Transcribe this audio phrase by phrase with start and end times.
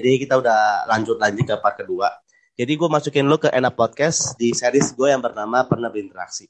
[0.00, 2.08] Jadi kita udah lanjut lagi ke part kedua.
[2.56, 6.48] Jadi gue masukin lu ke Enak Podcast di series gue yang bernama Pernah Berinteraksi.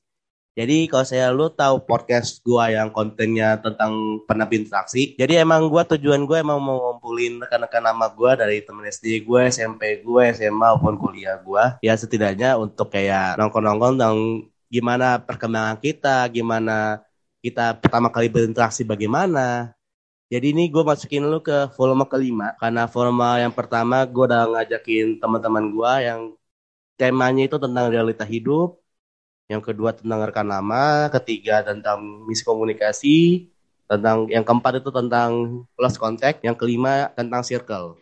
[0.54, 5.14] Jadi kalau saya lu tahu podcast gue yang kontennya tentang pernah berinteraksi.
[5.14, 9.46] Jadi emang gue tujuan gue emang mau ngumpulin rekan-rekan nama gue dari temen SD gue,
[9.50, 11.82] SMP gue, SMA maupun kuliah gue.
[11.86, 14.18] Ya setidaknya untuk kayak nongkrong-nongkrong tentang
[14.66, 17.02] gimana perkembangan kita, gimana
[17.40, 19.72] kita pertama kali berinteraksi bagaimana,
[20.30, 25.18] jadi ini gue masukin lu ke volume kelima karena volume yang pertama gue udah ngajakin
[25.18, 26.20] teman-teman gue yang
[27.00, 28.76] temanya itu tentang realita hidup,
[29.48, 33.48] yang kedua tentang rekan nama, ketiga tentang misi komunikasi,
[33.88, 37.96] tentang yang keempat itu tentang close contact, yang kelima tentang circle.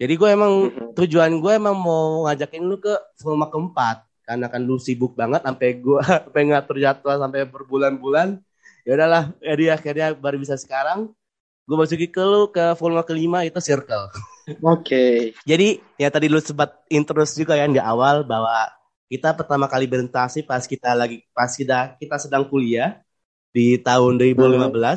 [0.00, 0.96] Jadi gue emang mm-hmm.
[0.96, 5.68] tujuan gue emang mau ngajakin lu ke volume keempat karena kan lu sibuk banget sampai
[5.78, 8.40] gue sampai ngatur jadwal sampai berbulan-bulan.
[8.88, 11.12] Ya udahlah, jadi akhirnya baru bisa sekarang
[11.64, 14.12] gue masukin ke lu ke volume kelima itu circle.
[14.60, 14.84] Oke.
[14.84, 15.16] Okay.
[15.48, 18.68] Jadi ya tadi lu sempat intros juga ya di awal bahwa
[19.08, 23.00] kita pertama kali berinteraksi pas kita lagi pas kita kita sedang kuliah
[23.54, 24.96] di tahun 2015 hmm.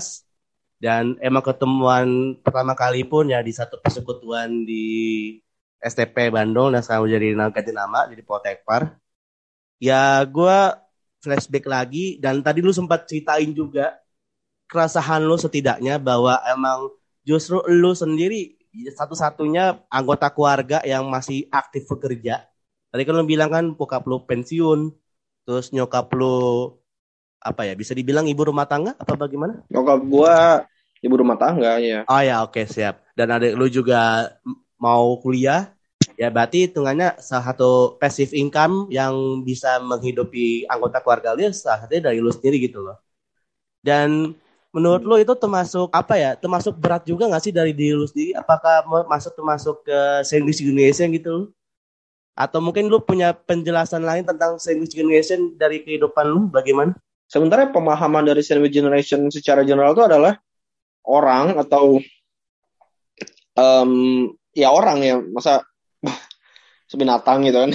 [0.81, 2.07] dan emang ketemuan
[2.41, 5.37] pertama kali pun ya di satu persekutuan di
[5.77, 8.97] STP Bandung dan sekarang jadi ganti nama jadi Potekpar.
[9.77, 10.57] Ya gue
[11.21, 13.93] flashback lagi dan tadi lu sempat ceritain juga
[14.67, 16.91] keresahan lo setidaknya bahwa emang
[17.23, 18.55] justru lo sendiri
[18.93, 22.45] satu-satunya anggota keluarga yang masih aktif bekerja.
[22.93, 24.93] Tadi kan lo bilang kan bokap lo pensiun,
[25.47, 26.77] terus nyokap lo
[27.41, 29.65] apa ya bisa dibilang ibu rumah tangga apa bagaimana?
[29.71, 30.35] Nyokap gua
[31.01, 32.05] ibu rumah tangga ya.
[32.05, 33.01] Oh ya oke okay, siap.
[33.17, 34.29] Dan adik lo juga
[34.77, 35.73] mau kuliah,
[36.15, 42.13] ya berarti hitungannya salah satu passive income yang bisa menghidupi anggota keluarga lo salah satunya
[42.13, 43.01] dari lo sendiri gitu loh.
[43.81, 44.37] Dan
[44.77, 46.31] menurut lo itu termasuk apa ya?
[46.37, 48.37] Termasuk berat juga nggak sih dari diri lo sendiri?
[48.37, 51.49] Apakah masuk termasuk ke sandwich generation gitu?
[52.37, 56.45] Atau mungkin lo punya penjelasan lain tentang sandwich generation dari kehidupan lo?
[56.53, 56.93] Bagaimana?
[57.25, 60.37] Sementara pemahaman dari sandwich generation secara general itu adalah
[61.09, 61.97] orang atau
[63.57, 63.91] um,
[64.53, 65.17] ya orang ya.
[65.17, 65.65] Masa
[66.93, 67.71] sebinatang gitu kan.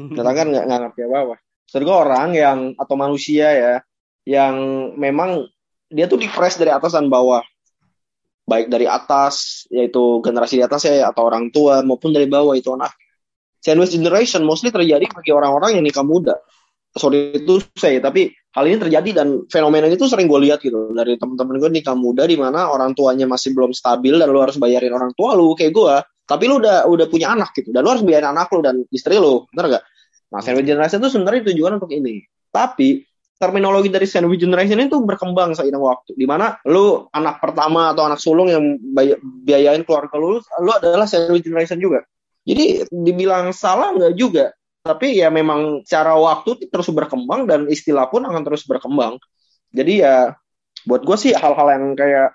[0.00, 1.36] Binatang kan nggak ngerti apa apa
[1.68, 3.74] Maksud orang yang atau manusia ya
[4.24, 4.56] yang
[4.96, 5.44] memang
[5.88, 7.40] dia tuh dipres dari atas dan bawah.
[8.48, 12.72] Baik dari atas yaitu generasi di atas ya atau orang tua maupun dari bawah itu
[12.72, 12.96] anak.
[13.60, 16.38] Sandwich generation mostly terjadi bagi orang-orang yang nikah muda.
[16.96, 20.96] Sorry itu saya tapi hal ini terjadi dan fenomena itu sering gue lihat gitu.
[20.96, 24.56] Dari teman-teman gue nikah muda di mana orang tuanya masih belum stabil dan lu harus
[24.56, 25.94] bayarin orang tua lu kayak gue
[26.28, 29.16] tapi lu udah udah punya anak gitu dan lu harus bayarin anak lu dan istri
[29.16, 29.84] lu bener gak
[30.28, 32.20] nah sandwich generation itu sebenarnya tujuan untuk ini.
[32.48, 33.07] Tapi
[33.38, 36.18] terminologi dari sandwich generation itu berkembang seiring waktu.
[36.18, 38.76] Di mana lu anak pertama atau anak sulung yang
[39.46, 42.02] biayain keluarga lu, lu adalah sandwich generation juga.
[42.42, 44.50] Jadi dibilang salah nggak juga.
[44.82, 49.22] Tapi ya memang cara waktu terus berkembang dan istilah pun akan terus berkembang.
[49.70, 50.34] Jadi ya
[50.82, 52.34] buat gue sih hal-hal yang kayak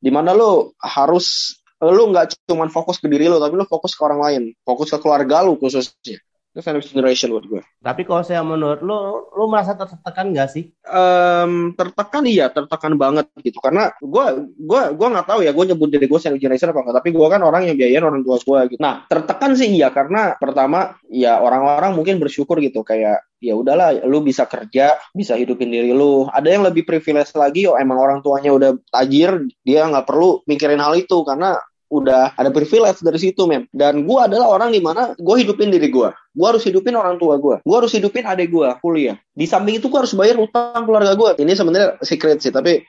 [0.00, 4.02] di mana lu harus lu nggak cuma fokus ke diri lu tapi lu fokus ke
[4.02, 6.18] orang lain, fokus ke keluarga lu khususnya
[6.50, 7.62] itu sandwich generation buat gue.
[7.78, 10.74] Tapi kalau saya menurut lo, lo merasa tertekan gak sih?
[10.82, 13.62] Um, tertekan iya, tertekan banget gitu.
[13.62, 16.96] Karena gue gue gue nggak tahu ya, gue nyebut diri gue sandwich generation apa enggak.
[16.98, 18.80] Tapi gue kan orang yang biayain orang tua gue gitu.
[18.82, 24.20] Nah tertekan sih iya karena pertama ya orang-orang mungkin bersyukur gitu kayak ya udahlah lu
[24.20, 28.52] bisa kerja bisa hidupin diri lu ada yang lebih privilege lagi oh emang orang tuanya
[28.52, 31.56] udah tajir dia nggak perlu mikirin hal itu karena
[31.90, 33.66] udah ada privilege dari situ mem.
[33.74, 37.42] Dan gue adalah orang di mana gue hidupin diri gue gue harus hidupin orang tua
[37.42, 39.18] gue gue harus hidupin adik gue kuliah.
[39.34, 42.86] Di samping itu gue harus bayar utang keluarga gue ini sebenarnya secret sih tapi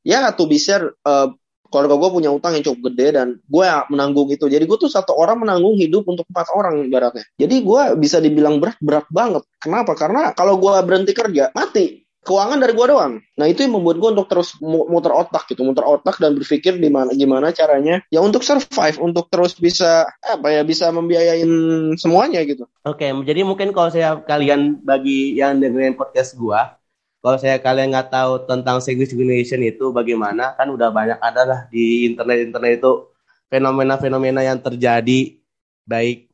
[0.00, 1.28] ya tuh bisa uh,
[1.70, 4.50] keluarga gue punya utang yang cukup gede dan gue menanggung itu.
[4.50, 7.24] Jadi gue tuh satu orang menanggung hidup untuk empat orang ibaratnya.
[7.38, 9.46] Jadi gue bisa dibilang berat berat banget.
[9.62, 9.94] Kenapa?
[9.94, 13.12] Karena kalau gue berhenti kerja mati keuangan dari gua doang.
[13.40, 17.16] Nah itu yang membuat gua untuk terus muter otak gitu, muter otak dan berpikir gimana
[17.16, 21.48] gimana caranya ya untuk survive, untuk terus bisa apa ya bisa membiayain
[21.96, 22.68] semuanya gitu.
[22.84, 26.80] Oke, okay, jadi mungkin kalau saya kalian bagi yang dengerin podcast gua,
[27.20, 32.08] kalau saya kalian nggak tahu tentang segregation itu bagaimana, kan udah banyak ada lah di
[32.08, 33.12] internet-internet itu
[33.52, 35.36] fenomena-fenomena yang terjadi
[35.84, 36.29] baik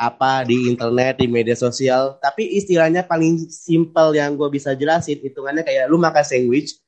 [0.00, 2.16] apa di internet di media sosial.
[2.24, 6.80] Tapi istilahnya paling simpel yang gue bisa jelasin hitungannya kayak lu makan sandwich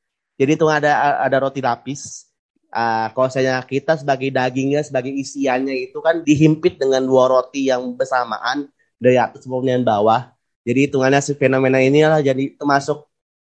[0.43, 2.26] jadi itu ada ada roti lapis.
[2.73, 7.94] Uh, kalau saya kita sebagai dagingnya sebagai isiannya itu kan dihimpit dengan dua roti yang
[7.94, 8.67] bersamaan
[8.97, 10.32] dari atas yang bawah.
[10.64, 13.06] Jadi hitungannya si fenomena ini lah jadi termasuk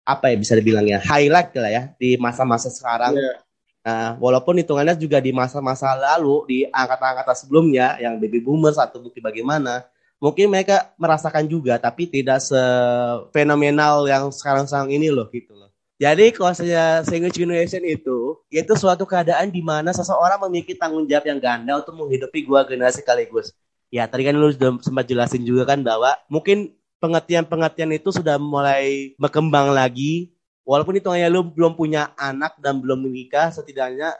[0.07, 3.17] apa ya bisa dibilang ya highlight lah ya di masa-masa sekarang.
[3.17, 3.46] Yeah.
[3.87, 9.23] Nah, walaupun hitungannya juga di masa-masa lalu di angkatan-angkatan sebelumnya yang baby boomers atau bukti
[9.23, 9.87] bagaimana,
[10.19, 15.71] mungkin mereka merasakan juga tapi tidak sefenomenal yang sekarang-sekarang ini loh gitu loh.
[16.03, 21.31] Jadi kalau saya sandwich generation itu, itu suatu keadaan di mana seseorang memiliki tanggung jawab
[21.31, 23.55] yang ganda untuk menghidupi gua generasi sekaligus.
[23.95, 29.15] Ya tadi kan lu sudah sempat jelasin juga kan bahwa mungkin pengertian-pengertian itu sudah mulai
[29.15, 30.36] berkembang lagi
[30.67, 34.19] walaupun hitungannya lu belum punya anak dan belum menikah, setidaknya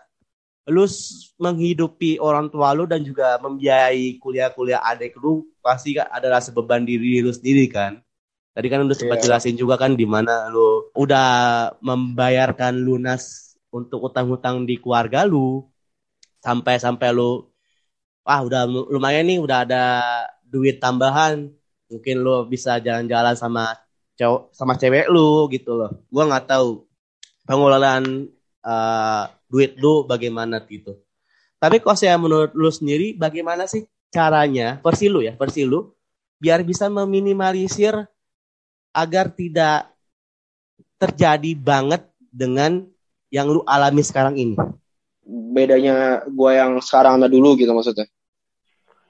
[0.71, 0.87] lu
[1.39, 7.19] menghidupi orang tua lu dan juga membiayai kuliah-kuliah adik lu pasti kan adalah sebeban diri
[7.23, 7.99] lu sendiri kan.
[8.57, 9.25] Tadi kan udah sempat yeah.
[9.29, 11.29] jelasin juga kan di mana lu udah
[11.85, 15.67] membayarkan lunas untuk utang-utang di keluarga lu
[16.41, 17.45] sampai sampai lu
[18.25, 19.85] wah udah lumayan nih udah ada
[20.41, 21.53] duit tambahan
[21.93, 23.77] mungkin lu bisa jalan-jalan sama
[24.17, 25.93] cowok sama cewek lu gitu loh.
[26.09, 26.89] Gue nggak tahu
[27.47, 28.33] pengelolaan
[28.65, 30.97] uh, duit lu bagaimana gitu.
[31.57, 35.93] Tapi kalau saya menurut lu sendiri bagaimana sih caranya versi lu ya versi lu
[36.37, 37.97] biar bisa meminimalisir
[38.93, 39.93] agar tidak
[40.97, 42.85] terjadi banget dengan
[43.29, 44.57] yang lu alami sekarang ini?
[45.27, 48.09] Bedanya gue yang sekarang sama dulu gitu maksudnya?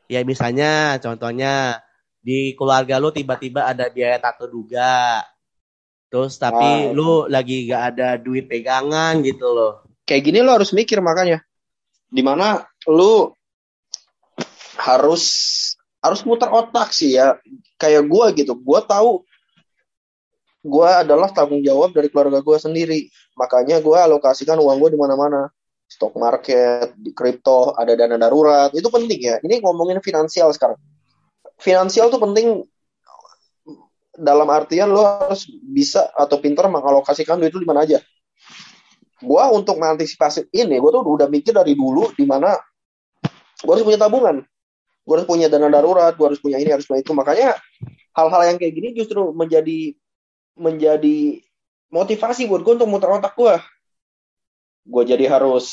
[0.06, 1.82] Ya misalnya contohnya
[2.26, 5.22] di keluarga lu tiba-tiba ada biaya tato juga.
[6.10, 9.86] Terus tapi lu lagi gak ada duit pegangan gitu loh.
[10.02, 11.38] Kayak gini lu harus mikir makanya.
[12.10, 13.30] Di mana lu
[14.74, 15.24] harus
[16.02, 17.38] harus muter otak sih ya.
[17.78, 18.58] Kayak gua gitu.
[18.58, 19.22] Gua tahu
[20.66, 23.06] gua adalah tanggung jawab dari keluarga gua sendiri.
[23.38, 25.46] Makanya gua alokasikan uang gua di mana-mana.
[25.86, 28.74] Stock market, di kripto, ada dana darurat.
[28.74, 29.36] Itu penting ya.
[29.38, 30.74] Ini ngomongin finansial sekarang
[31.56, 32.64] finansial tuh penting
[34.16, 38.00] dalam artian lo harus bisa atau pintar mengalokasikan duit itu di mana aja.
[39.20, 42.52] Gua untuk mengantisipasi ini, gue tuh udah mikir dari dulu di mana
[43.56, 44.44] gue harus punya tabungan,
[45.04, 47.16] gue harus punya dana darurat, gue harus punya ini, harus punya itu.
[47.16, 47.56] Makanya
[48.12, 49.96] hal-hal yang kayak gini justru menjadi
[50.56, 51.40] menjadi
[51.88, 53.56] motivasi buat gue untuk muter otak gue.
[54.84, 55.66] Gue jadi harus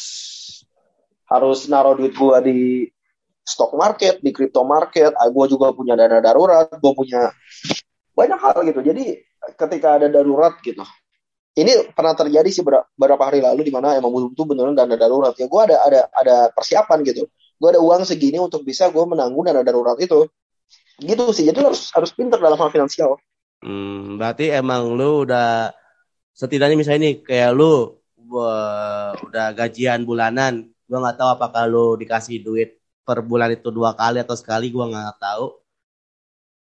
[1.27, 2.59] harus naruh duit gue di
[3.44, 7.30] stock market, di crypto market, ah, gue juga punya dana darurat, gue punya
[8.16, 8.80] banyak hal gitu.
[8.80, 9.19] Jadi
[9.60, 10.81] ketika ada darurat gitu,
[11.60, 15.45] ini pernah terjadi sih beberapa hari lalu di mana emang butuh beneran dana darurat ya.
[15.51, 17.28] Gue ada ada ada persiapan gitu.
[17.60, 20.25] Gue ada uang segini untuk bisa gue menanggung dana darurat itu.
[20.98, 21.45] Gitu sih.
[21.45, 23.19] Jadi harus harus pinter dalam hal finansial.
[23.63, 25.72] Hmm, berarti emang lu udah
[26.36, 28.00] setidaknya misalnya nih kayak lu
[29.30, 34.20] udah gajian bulanan, gue nggak tahu apakah lu dikasih duit per bulan itu dua kali
[34.24, 35.60] atau sekali gue nggak tahu.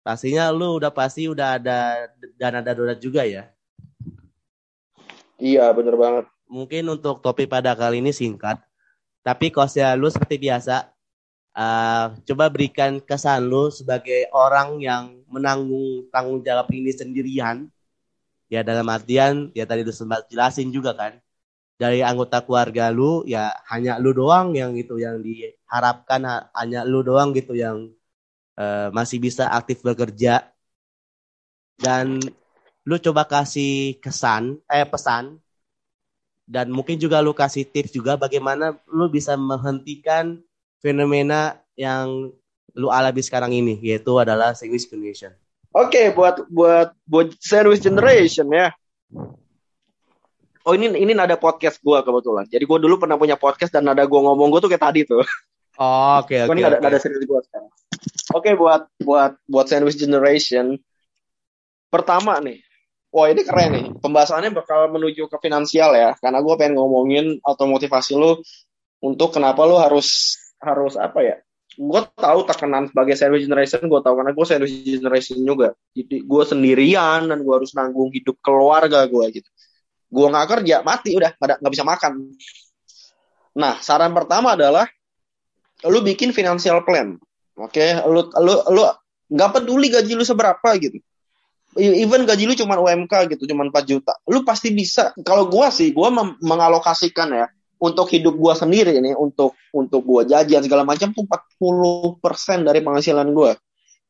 [0.05, 3.49] Pastinya lu udah pasti udah ada dana darurat juga ya?
[5.41, 6.25] Iya bener banget.
[6.45, 8.61] Mungkin untuk topik pada kali ini singkat
[9.25, 10.93] tapi kosnya lu seperti biasa
[11.57, 17.65] uh, coba berikan kesan lu sebagai orang yang menanggung tanggung jawab ini sendirian.
[18.45, 21.17] Ya dalam artian ya tadi udah sempat jelasin juga kan
[21.75, 27.35] dari anggota keluarga lu ya hanya lu doang yang gitu yang diharapkan hanya lu doang
[27.35, 27.91] gitu yang
[28.55, 30.47] uh, masih bisa aktif bekerja.
[31.75, 32.23] Dan
[32.87, 35.43] lu coba kasih kesan eh pesan.
[36.45, 40.39] Dan mungkin juga lu kasih tips juga bagaimana lu bisa menghentikan
[40.79, 42.31] fenomena yang
[42.77, 45.33] lu alami sekarang ini yaitu adalah sandwich generation.
[45.75, 48.71] Oke, okay, buat buat buat sandwich generation ya
[50.65, 52.45] oh ini ini nada podcast gue kebetulan.
[52.49, 55.21] Jadi gue dulu pernah punya podcast dan nada gue ngomong gue tuh kayak tadi tuh.
[55.75, 56.55] Oh, oke okay, oke.
[56.55, 56.81] Okay, ini okay.
[56.81, 57.71] nada serius gue sekarang.
[58.33, 60.79] Oke okay, buat buat buat sandwich generation.
[61.91, 62.63] Pertama nih,
[63.13, 63.85] wah ini keren nih.
[64.01, 68.41] Pembahasannya bakal menuju ke finansial ya, karena gue pengen ngomongin atau motivasi lu
[69.03, 71.35] untuk kenapa lu harus harus apa ya?
[71.75, 75.75] Gue tahu tekanan sebagai sandwich generation, gue tahu karena gue sandwich generation juga.
[75.91, 79.51] Jadi gue sendirian dan gue harus nanggung hidup keluarga gue gitu
[80.15, 82.31] Gua nggak kerja, mati udah, nggak bisa makan.
[83.59, 84.87] Nah, saran pertama adalah
[85.83, 87.19] lu bikin financial plan.
[87.55, 87.89] Oke, okay?
[88.03, 88.83] lu lu lu
[89.31, 90.99] nggak peduli gaji lu seberapa gitu.
[91.75, 94.15] Even gaji lu cuma UMK gitu, cuma 4 juta.
[94.31, 95.11] Lu pasti bisa.
[95.27, 100.63] Kalau gua sih, gua mengalokasikan ya untuk hidup gua sendiri ini untuk untuk gua jajan
[100.63, 103.55] segala macam tuh 40% dari penghasilan gua.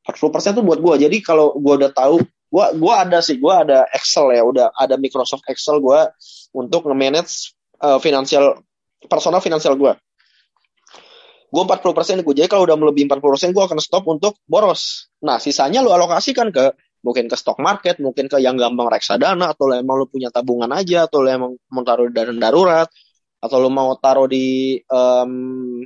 [0.05, 0.97] 40% tuh buat gua.
[1.01, 4.95] Jadi kalau gua udah tahu gua gua ada sih gua ada Excel ya udah ada
[4.95, 6.11] Microsoft Excel gua
[6.55, 8.61] untuk nge-manage uh, finansial
[9.05, 9.97] personal finansial gua.
[11.55, 15.07] Gue 40% gue jadi kalau udah melebihi 40% gue akan stop untuk boros.
[15.23, 16.75] Nah sisanya lu alokasikan ke
[17.05, 21.05] mungkin ke stock market mungkin ke yang gampang reksadana atau emang lu punya tabungan aja
[21.05, 22.89] atau lu emang mau taruh dana darurat
[23.37, 25.85] atau lu mau taruh di um,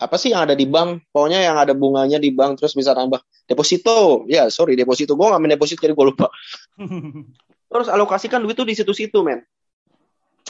[0.00, 1.12] apa sih yang ada di bank?
[1.12, 4.24] Pokoknya yang ada bunganya di bank terus bisa tambah deposito.
[4.32, 5.12] Ya sorry deposito.
[5.12, 6.32] Gue nggak main deposito jadi gue lupa.
[7.70, 9.46] Terus alokasikan duit tuh di situ-situ men.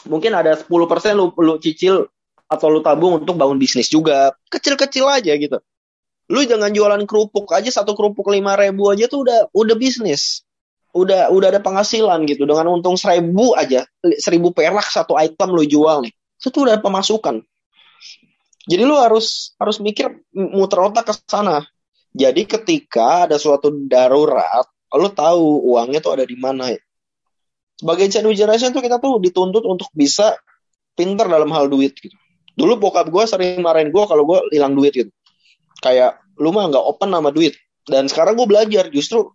[0.08, 0.64] Mungkin ada 10%
[1.12, 2.08] lu, lu cicil
[2.48, 4.32] atau lu tabung untuk bangun bisnis juga.
[4.48, 5.60] Kecil-kecil aja gitu.
[6.32, 10.46] Lu jangan jualan kerupuk aja satu kerupuk lima ribu aja tuh udah udah bisnis.
[10.96, 12.48] Udah udah ada penghasilan gitu.
[12.48, 13.84] Dengan untung seribu aja
[14.16, 16.14] seribu perak satu item lu jual nih.
[16.40, 17.44] Itu tuh udah pemasukan
[18.70, 21.66] jadi lu harus harus mikir muter otak ke sana.
[22.14, 24.62] Jadi ketika ada suatu darurat,
[24.94, 26.70] lu tahu uangnya tuh ada di mana.
[27.74, 30.38] Sebagai channel generation tuh kita tuh dituntut untuk bisa
[30.94, 32.14] pinter dalam hal duit gitu.
[32.54, 35.10] Dulu bokap gue sering marahin gue kalau gue hilang duit gitu.
[35.82, 37.58] Kayak lu mah nggak open sama duit.
[37.90, 39.34] Dan sekarang gue belajar justru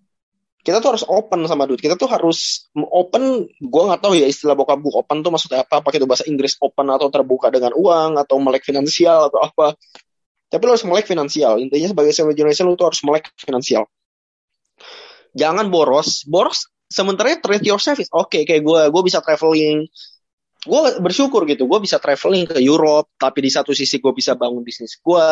[0.66, 1.78] kita tuh harus open sama duit.
[1.78, 3.46] Kita tuh harus open.
[3.62, 5.86] Gue nggak tahu ya istilah bokap bu open tuh maksudnya apa?
[5.86, 9.78] Pakai itu bahasa Inggris open atau terbuka dengan uang atau melek finansial atau apa?
[10.50, 11.62] Tapi lo harus melek finansial.
[11.62, 13.86] Intinya sebagai senior generation lo tuh harus melek finansial.
[15.38, 16.26] Jangan boros.
[16.26, 18.34] Boros sementara treat yourself is oke.
[18.34, 19.86] Okay, kayak gue, gue bisa traveling.
[20.66, 21.70] Gue bersyukur gitu.
[21.70, 23.14] Gue bisa traveling ke Europe.
[23.22, 25.30] Tapi di satu sisi gue bisa bangun bisnis gue.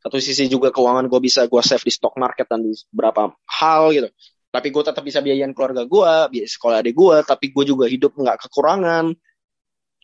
[0.00, 3.92] Satu sisi juga keuangan gue bisa gue save di stock market dan di beberapa hal
[3.92, 4.08] gitu
[4.50, 8.18] tapi gue tetap bisa biayain keluarga gue biaya sekolah adik gue tapi gue juga hidup
[8.18, 9.14] nggak kekurangan.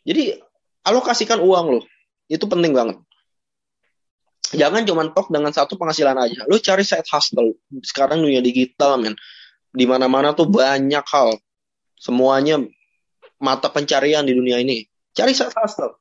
[0.06, 0.38] Jadi
[0.86, 1.80] alokasikan uang lo
[2.30, 2.96] itu penting banget.
[4.54, 6.46] Jangan cuma tok dengan satu penghasilan aja.
[6.46, 7.58] Lo cari side hustle.
[7.82, 9.18] Sekarang dunia digital men.
[9.74, 11.42] Di mana mana tuh banyak hal.
[11.98, 12.62] Semuanya
[13.42, 14.86] mata pencarian di dunia ini.
[15.10, 15.98] Cari side hustle.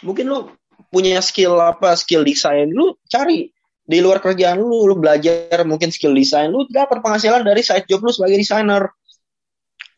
[0.00, 0.56] Mungkin lo
[0.90, 3.53] punya skill apa skill desain lu cari
[3.84, 8.00] di luar kerjaan lu, lu belajar mungkin skill desain, lu dapat penghasilan dari side job
[8.00, 8.88] lu sebagai desainer.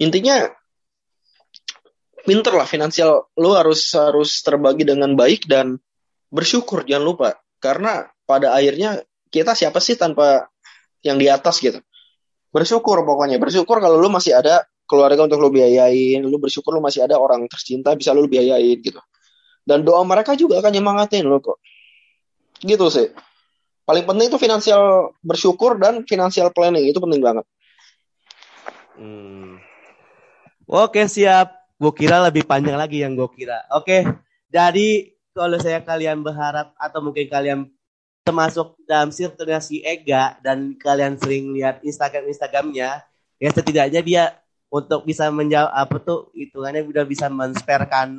[0.02, 0.50] Intinya
[2.26, 5.78] pinter lah finansial lu harus harus terbagi dengan baik dan
[6.34, 7.28] bersyukur jangan lupa.
[7.62, 10.50] Karena pada akhirnya kita siapa sih tanpa
[11.06, 11.78] yang di atas gitu?
[12.50, 13.38] Bersyukur pokoknya.
[13.38, 17.46] Bersyukur kalau lu masih ada keluarga untuk lu biayain lu bersyukur lu masih ada orang
[17.46, 18.98] tercinta bisa lu biayain gitu.
[19.62, 21.62] Dan doa mereka juga akan nyemangatin lu kok.
[22.58, 23.14] Gitu sih
[23.86, 27.46] paling penting itu finansial bersyukur dan finansial planning itu penting banget.
[28.98, 29.62] Hmm.
[30.66, 31.54] Oke siap.
[31.78, 33.62] Gue kira lebih panjang lagi yang gue kira.
[33.70, 34.02] Oke.
[34.50, 37.60] Jadi kalau saya kalian berharap atau mungkin kalian
[38.26, 43.06] termasuk dalam circle si Ega dan kalian sering lihat Instagram Instagramnya,
[43.38, 44.24] ya setidaknya dia
[44.66, 48.18] untuk bisa menjawab apa tuh hitungannya udah bisa mensperkan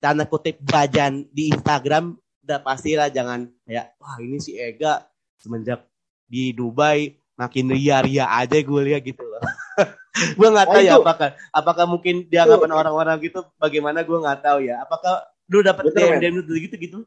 [0.00, 5.04] tanda kutip bajan di Instagram udah pastilah jangan kayak wah ini si Ega
[5.40, 5.84] semenjak
[6.30, 9.40] di Dubai makin ria-ria aja gue lihat gitu loh.
[10.38, 14.58] gue nggak tahu ya apakah apakah mungkin dia dianggapan orang-orang gitu bagaimana gue nggak tahu
[14.68, 14.84] ya.
[14.84, 16.98] Apakah lu dapat DM DM gitu gitu?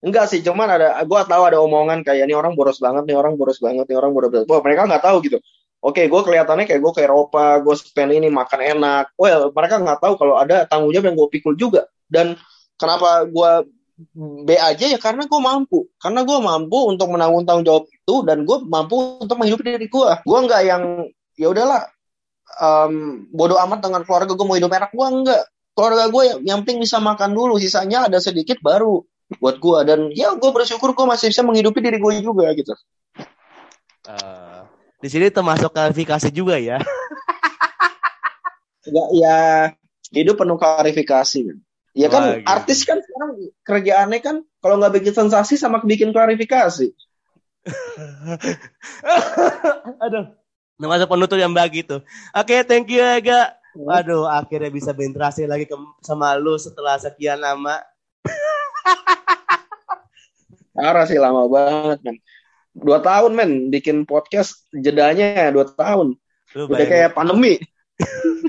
[0.00, 3.36] Enggak sih, cuman ada gue tahu ada omongan kayak ini orang boros banget, nih orang
[3.36, 4.48] boros banget, nih orang boros banget.
[4.48, 5.36] Wah, mereka nggak tahu gitu.
[5.80, 9.04] Oke, gue kelihatannya kayak gue ke Eropa, gue spend ini makan enak.
[9.16, 11.88] Well, mereka nggak tahu kalau ada tanggung jawab yang gue pikul juga.
[12.08, 12.36] Dan
[12.80, 13.50] kenapa gue
[14.16, 15.88] B aja ya karena gue mampu.
[16.00, 20.10] Karena gue mampu untuk menanggung tanggung jawab itu dan gue mampu untuk menghidupi diri gue
[20.24, 20.82] gue nggak yang
[21.36, 21.84] ya udahlah
[22.60, 24.90] um, bodoh amat dengan keluarga gue mau hidup enak.
[24.96, 25.42] Gue enggak
[25.76, 27.60] keluarga gue yang, yang penting bisa makan dulu.
[27.60, 29.04] Sisanya ada sedikit baru
[29.38, 32.74] buat gue dan ya gue bersyukur gue masih bisa menghidupi diri gue juga gitu.
[34.08, 34.64] Uh,
[34.98, 36.80] di sini termasuk klarifikasi juga ya.
[38.88, 39.38] Enggak ya
[40.10, 42.46] hidup penuh klarifikasi Ya kan Wah, gitu.
[42.46, 43.30] artis kan sekarang
[43.66, 46.94] kerjaannya kan kalau nggak bikin sensasi sama bikin klarifikasi.
[50.06, 50.38] Aduh.
[50.80, 52.00] Nama penutup yang begitu.
[52.32, 53.52] Oke, okay, thank you Ega.
[53.76, 57.78] Waduh, akhirnya bisa berinteraksi lagi ke, sama lu setelah sekian lama.
[60.74, 62.16] Parah sih lama banget, men.
[62.72, 63.52] Dua tahun, men.
[63.68, 66.16] Bikin podcast jedanya dua tahun.
[66.56, 67.60] Lu Udah kayak pandemi.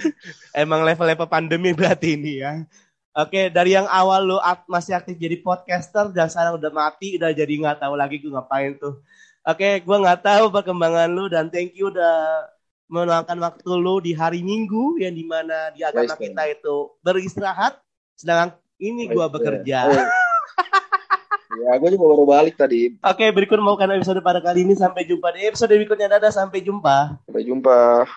[0.56, 2.64] Emang level-level pandemi berarti ini ya.
[3.12, 4.38] Oke, dari yang awal lu
[4.72, 8.80] masih aktif jadi podcaster dan sekarang udah mati, udah jadi nggak tahu lagi gue ngapain
[8.80, 9.04] tuh.
[9.44, 12.48] Oke, gue nggak tahu perkembangan lu dan thank you udah
[12.88, 17.84] meluangkan waktu lu di hari Minggu yang di mana di agama nice, kita itu beristirahat,
[18.16, 19.92] sedangkan ini gue bekerja.
[21.68, 22.96] ya, gue juga baru balik tadi.
[23.04, 24.72] Oke, berikut mau kan episode pada kali ini.
[24.72, 26.16] Sampai jumpa di episode berikutnya.
[26.16, 27.20] Dadah, sampai jumpa.
[27.28, 28.08] Sampai jumpa.